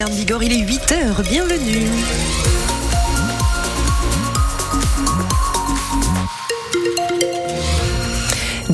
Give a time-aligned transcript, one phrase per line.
[0.00, 1.88] Il est 8h, bienvenue.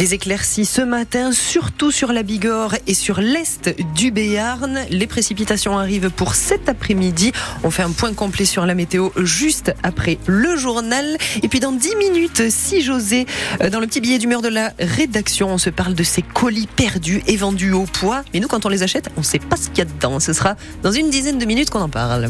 [0.05, 4.81] Des éclaircies ce matin, surtout sur la Bigorre et sur l'est du Béarn.
[4.91, 7.33] Les précipitations arrivent pour cet après-midi.
[7.63, 11.17] On fait un point complet sur la météo juste après le journal.
[11.43, 13.25] Et puis dans 10 minutes, si José,
[13.63, 16.67] euh, dans le petit billet d'humeur de la rédaction, on se parle de ces colis
[16.67, 18.25] perdus et vendus au poids.
[18.35, 20.21] Mais nous, quand on les achète, on ne sait pas ce qu'il y a dedans.
[20.21, 22.29] Ce sera dans une dizaine de minutes qu'on en parle.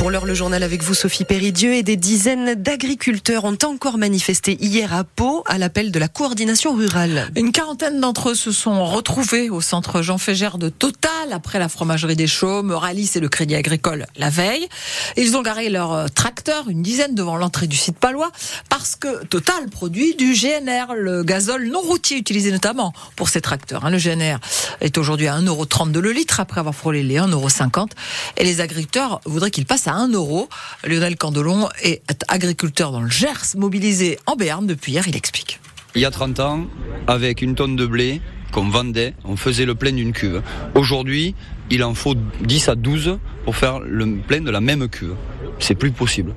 [0.00, 4.56] Pour l'heure, le journal avec vous, Sophie Péridieu, et des dizaines d'agriculteurs ont encore manifesté
[4.58, 7.28] hier à Pau à l'appel de la coordination rurale.
[7.36, 11.68] Une quarantaine d'entre eux se sont retrouvés au centre Jean Fégère de Total après la
[11.68, 14.68] fromagerie des Chaumes, Ralis et le Crédit Agricole la veille.
[15.16, 18.30] Ils ont garé leur euh, tracteur, une dizaine devant l'entrée du site palois,
[18.68, 23.84] parce que Total produit du GNR, le gazole non routier utilisé notamment pour ces tracteurs.
[23.84, 23.90] Hein.
[23.90, 24.38] Le GNR
[24.80, 27.90] est aujourd'hui à 1,32€ le litre après avoir frôlé les 1,50€
[28.36, 30.48] et les agriculteurs voudraient qu'il passe à 1 euro.
[30.84, 35.60] Lionel Candelon est agriculteur dans le Gers, mobilisé en Béarn depuis hier, il explique.
[35.94, 36.66] Il y a 30 ans,
[37.06, 38.20] avec une tonne de blé
[38.50, 40.42] qu'on vendait, on faisait le plein d'une cuve.
[40.74, 41.34] Aujourd'hui,
[41.70, 45.14] il en faut 10 à 12 pour faire le plein de la même cuve.
[45.58, 46.34] C'est plus possible.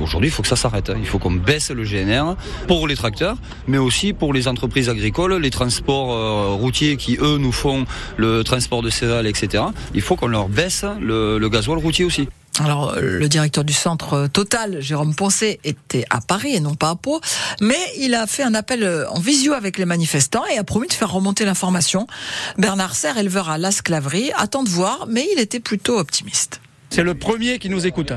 [0.00, 0.92] Aujourd'hui, il faut que ça s'arrête.
[0.98, 5.34] Il faut qu'on baisse le GNR pour les tracteurs, mais aussi pour les entreprises agricoles,
[5.34, 9.64] les transports euh, routiers qui eux nous font le transport de céréales, etc.
[9.94, 12.28] Il faut qu'on leur baisse le, le gasoil routier aussi.
[12.60, 16.96] Alors, le directeur du centre Total, Jérôme Poncé, était à Paris et non pas à
[16.96, 17.20] Pau,
[17.60, 20.92] mais il a fait un appel en visio avec les manifestants et a promis de
[20.92, 22.08] faire remonter l'information.
[22.56, 26.60] Bernard Serre, éleveur à Lasclaverie, attend de voir, mais il était plutôt optimiste.
[26.90, 28.12] C'est le premier qui nous écoute,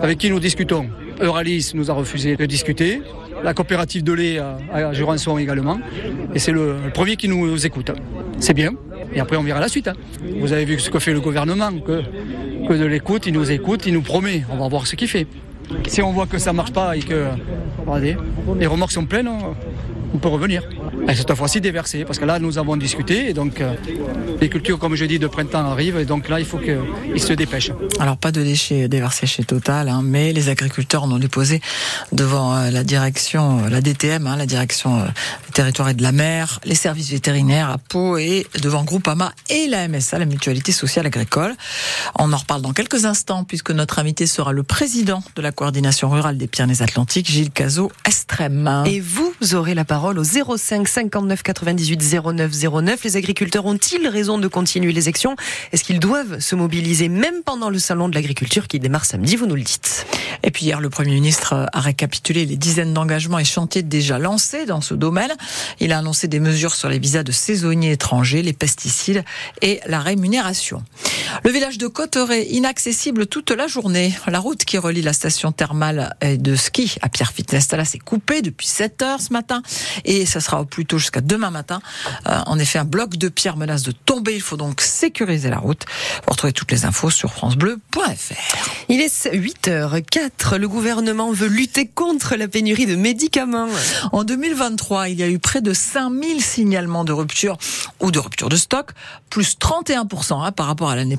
[0.00, 0.88] avec qui nous discutons.
[1.20, 3.02] Euralis nous a refusé de discuter,
[3.44, 5.78] la coopérative de lait à Jurançon également,
[6.34, 7.90] et c'est le premier qui nous écoute.
[8.40, 8.70] C'est bien,
[9.14, 9.88] et après on verra la suite.
[9.88, 9.94] Hein.
[10.40, 13.94] Vous avez vu ce que fait le gouvernement, que, de l'écoute, il nous écoute, il
[13.94, 15.26] nous promet, on va voir ce qu'il fait.
[15.86, 17.26] Si on voit que ça marche pas et que
[18.58, 19.30] les remorques sont pleines,
[20.14, 20.62] on peut revenir.
[21.08, 23.74] Et cette fois-ci déversé, parce que là nous avons discuté et donc euh,
[24.40, 27.32] les cultures, comme je dis, de printemps arrivent et donc là il faut qu'ils se
[27.32, 27.72] dépêchent.
[27.98, 31.60] Alors pas de déchets déversés chez Total, hein, mais les agriculteurs ont déposé
[32.12, 36.12] devant euh, la direction, euh, la DTM, hein, la direction des territoires et de la
[36.12, 41.06] mer, les services vétérinaires à Pau et devant Groupama et la MSA, la Mutualité Sociale
[41.06, 41.54] Agricole.
[42.18, 46.10] On en reparle dans quelques instants puisque notre invité sera le président de la coordination
[46.10, 48.84] rurale des Pyrénées-Atlantiques, Gilles Cazot Estrem.
[48.86, 53.04] Et vous aurez la parole au 05 59 98 09 09.
[53.04, 55.36] Les agriculteurs ont-ils raison de continuer les actions?
[55.72, 59.36] Est-ce qu'ils doivent se mobiliser même pendant le salon de l'agriculture qui démarre samedi?
[59.36, 60.06] Vous nous le dites.
[60.42, 64.66] Et puis hier, le Premier ministre a récapitulé les dizaines d'engagements et chantiers déjà lancés
[64.66, 65.32] dans ce domaine.
[65.80, 69.24] Il a annoncé des mesures sur les visas de saisonniers étrangers, les pesticides
[69.62, 70.82] et la rémunération.
[71.44, 74.14] Le village de Cotteret, inaccessible toute la journée.
[74.26, 78.42] La route qui relie la station thermale de ski à Pierre Fitness, là, c'est coupé
[78.42, 79.62] depuis 7 heures ce matin
[80.04, 81.80] et ça sera au plus tôt jusqu'à demain matin.
[82.26, 84.34] Euh, en effet, un bloc de pierre menace de tomber.
[84.34, 85.84] Il faut donc sécuriser la route.
[86.26, 88.34] Vous retrouvez toutes les infos sur francebleu.fr.
[88.88, 90.56] Il est 8h04.
[90.56, 93.68] Le gouvernement veut lutter contre la pénurie de médicaments.
[94.12, 97.56] En 2023, il y a eu près de 5000 signalements de rupture
[98.00, 98.90] ou de rupture de stock,
[99.30, 101.16] plus 31% hein, par rapport à l'année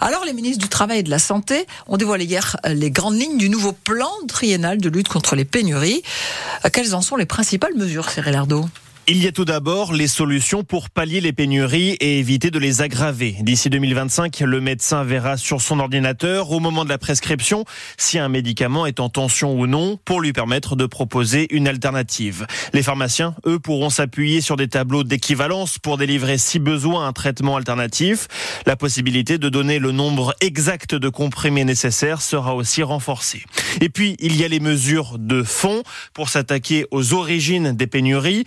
[0.00, 3.38] Alors, les ministres du Travail et de la Santé ont dévoilé hier les grandes lignes
[3.38, 6.02] du nouveau plan triennal de lutte contre les pénuries.
[6.72, 8.66] Quelles en sont les principales mesures, Cyril Ardo?
[9.06, 12.80] Il y a tout d'abord les solutions pour pallier les pénuries et éviter de les
[12.80, 13.36] aggraver.
[13.40, 17.66] D'ici 2025, le médecin verra sur son ordinateur, au moment de la prescription,
[17.98, 22.46] si un médicament est en tension ou non, pour lui permettre de proposer une alternative.
[22.72, 27.56] Les pharmaciens, eux, pourront s'appuyer sur des tableaux d'équivalence pour délivrer, si besoin, un traitement
[27.56, 28.28] alternatif.
[28.64, 33.44] La possibilité de donner le nombre exact de comprimés nécessaires sera aussi renforcée.
[33.82, 35.82] Et puis, il y a les mesures de fond
[36.14, 38.44] pour s'attaquer aux origines des pénuries.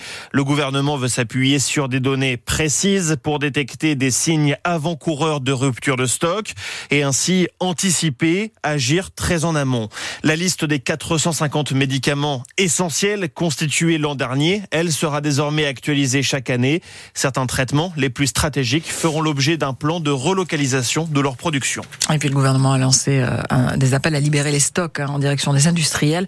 [0.47, 6.05] Gouvernement veut s'appuyer sur des données précises pour détecter des signes avant-coureurs de rupture de
[6.05, 6.53] stock
[6.89, 9.89] et ainsi anticiper, agir très en amont.
[10.23, 16.81] La liste des 450 médicaments essentiels constitués l'an dernier, elle sera désormais actualisée chaque année.
[17.13, 21.83] Certains traitements les plus stratégiques feront l'objet d'un plan de relocalisation de leur production.
[22.11, 25.19] Et puis le gouvernement a lancé euh, des appels à libérer les stocks hein, en
[25.19, 26.25] direction des industriels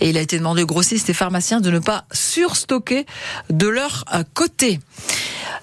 [0.00, 3.06] et il a été demandé aux grossistes et pharmaciens de ne pas surstocker
[3.68, 4.80] leur euh, côté.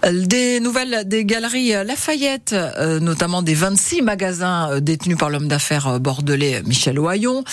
[0.04, 5.88] Des nouvelles des galeries Lafayette, euh, notamment des 26 magasins euh, détenus par l'homme d'affaires
[5.88, 7.44] euh, bordelais Michel Oyon.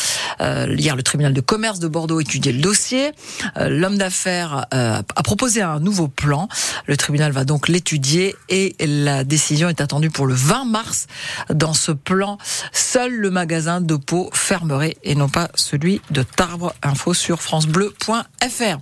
[0.41, 3.13] Hier, le tribunal de commerce de Bordeaux étudiait le dossier.
[3.57, 6.49] L'homme d'affaires a proposé un nouveau plan.
[6.87, 11.07] Le tribunal va donc l'étudier et la décision est attendue pour le 20 mars.
[11.51, 12.37] Dans ce plan,
[12.73, 16.73] seul le magasin de Pau fermerait et non pas celui de Tarbes.
[16.83, 18.79] Info sur francebleu.fr.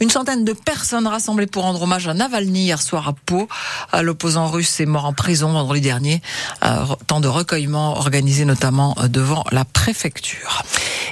[0.00, 3.48] Une centaine de personnes rassemblées pour rendre hommage à Navalny hier soir à Pau.
[4.00, 6.22] L'opposant russe est mort en prison vendredi dernier.
[7.06, 10.62] Temps de recueillement organisé notamment euh, devant la préfecture.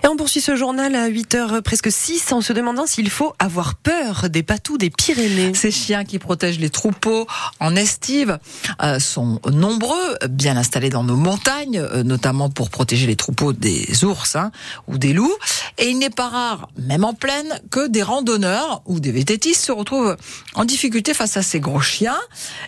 [0.02, 3.74] Et on poursuit ce journal à 8h presque 6 en se demandant s'il faut avoir
[3.74, 5.52] peur des patous des Pyrénées.
[5.52, 7.26] Ces chiens qui protègent les troupeaux
[7.58, 8.38] en estive
[8.82, 14.04] euh, sont nombreux, bien installés dans nos montagnes, euh, notamment pour protéger les troupeaux des
[14.04, 14.52] ours hein,
[14.88, 15.36] ou des loups.
[15.76, 19.72] Et il n'est pas rare, même en plaine, que des randonneurs ou des vététistes se
[19.72, 20.16] retrouvent
[20.54, 22.18] en difficulté face à ces gros chiens.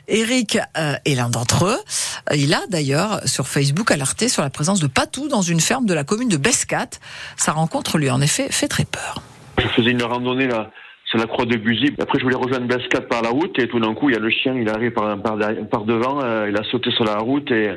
[0.06, 1.80] Eric euh, est l'un d'entre eux.
[2.34, 5.94] Il a d'ailleurs sur Facebook alerté sur la présence de patous dans une ferme de
[5.94, 6.90] la commune de Bescat.
[7.36, 9.22] Sa rencontre lui, en effet, fait très peur.
[9.58, 10.70] Je faisais une randonnée là,
[11.12, 11.94] sur la croix de Buzy.
[12.00, 14.20] Après, je voulais rejoindre Bescat par la route et tout d'un coup, il y a
[14.20, 17.70] le chien, il arrive par, par, devant, euh, il a sauté sur la route et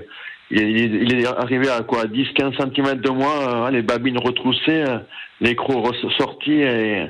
[0.52, 5.00] il est, arrivé à quoi 10-15 cm de moi, euh, les babines retroussées, euh,
[5.42, 7.08] les crocs ressortis et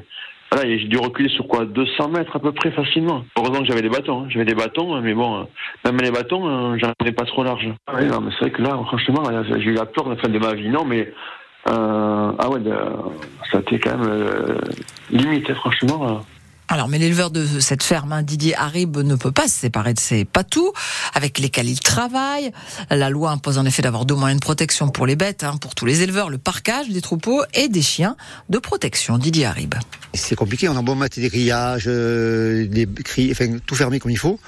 [0.52, 3.24] voilà, j'ai dû reculer sur quoi 200 mètres à peu près facilement.
[3.38, 4.28] Heureusement que j'avais des bâtons, hein.
[4.30, 5.48] j'avais des bâtons, mais bon,
[5.84, 7.68] même les bâtons, j'en ai pas trop large.
[7.88, 9.24] Ah non, mais c'est vrai que là, franchement,
[9.58, 11.12] j'ai eu la peur de de ma vie, non, mais
[11.66, 12.62] ah ouais,
[13.52, 14.58] ça a été quand même euh,
[15.10, 16.10] limite, hein, franchement.
[16.10, 16.22] Euh.
[16.68, 20.00] Alors, mais l'éleveur de cette ferme, hein, Didier Harib, ne peut pas se séparer de
[20.00, 20.72] ses patous
[21.14, 22.52] avec lesquels il travaille.
[22.90, 25.76] La loi impose en effet d'avoir deux moyens de protection pour les bêtes, hein, pour
[25.76, 28.16] tous les éleveurs, le parquage des troupeaux et des chiens
[28.50, 29.20] de protection.
[29.20, 29.76] Didier Harib.
[30.16, 34.18] C'est compliqué, on a beau mettre des grillages, des cris, enfin, tout fermé comme il
[34.18, 34.40] faut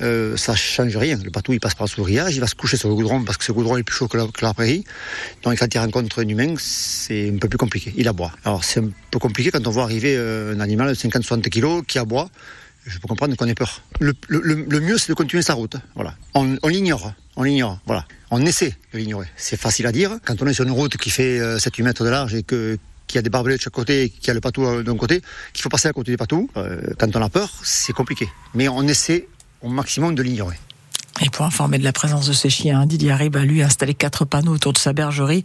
[0.00, 1.18] euh, ça change rien.
[1.22, 3.38] Le bateau, il passe par le grillage, il va se coucher sur le goudron parce
[3.38, 4.84] que ce goudron est plus chaud que la, prairie.
[5.42, 7.92] Donc quand il rencontre un humain, c'est un peu plus compliqué.
[7.96, 8.32] Il aboie.
[8.44, 11.82] Alors c'est un peu compliqué quand on voit arriver euh, un animal de 50-60 kilos
[11.86, 12.28] qui aboie.
[12.86, 13.82] Je peux comprendre qu'on ait peur.
[13.98, 14.12] Le,
[14.80, 15.76] mieux, c'est de continuer sa route.
[15.94, 16.16] Voilà.
[16.34, 17.14] On, l'ignore.
[17.36, 17.78] On l'ignore.
[17.86, 18.04] Voilà.
[18.30, 19.26] On essaie de l'ignorer.
[19.36, 20.18] C'est facile à dire.
[20.22, 22.78] Quand on est sur une route qui fait 7-8 euh, mètres de large et que
[23.06, 25.20] qu'il a des barbelés de chaque côté, qu'il y a le patou d'un côté,
[25.52, 26.48] qu'il faut passer à côté du patou.
[26.98, 28.28] quand on a peur, c'est compliqué.
[28.54, 29.28] Mais on essaie
[29.64, 30.58] au maximum de l'ignorer.
[31.20, 34.24] Et pour informer de la présence de ces chiens, Didier arrive à lui installer quatre
[34.24, 35.44] panneaux autour de sa bergerie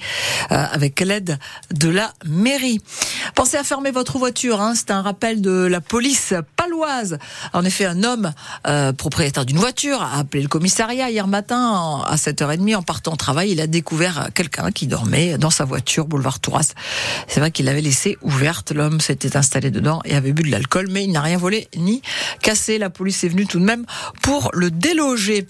[0.52, 1.38] euh, avec l'aide
[1.72, 2.82] de la mairie.
[3.36, 7.20] Pensez à fermer votre voiture, hein, c'est un rappel de la police paloise.
[7.54, 8.34] En effet, un homme
[8.66, 13.18] euh, propriétaire d'une voiture a appelé le commissariat hier matin à 7h30 en partant au
[13.18, 13.52] travail.
[13.52, 16.74] Il a découvert quelqu'un qui dormait dans sa voiture, boulevard Touras.
[17.28, 18.72] C'est vrai qu'il l'avait laissée ouverte.
[18.72, 22.02] L'homme s'était installé dedans et avait bu de l'alcool, mais il n'a rien volé ni
[22.42, 22.80] cassé.
[22.80, 23.86] La police est venue tout de même
[24.24, 25.46] pour le déloger.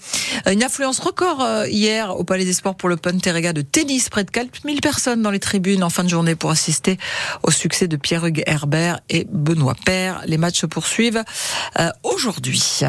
[0.46, 4.08] Une affluence record euh, hier au Palais des Sports pour le Terrega de tennis.
[4.08, 6.98] Près de 4000 personnes dans les tribunes en fin de journée pour assister
[7.42, 10.22] au succès de Pierre-Hugues Herbert et Benoît Père.
[10.26, 11.22] Les matchs se poursuivent
[11.78, 12.80] euh, aujourd'hui.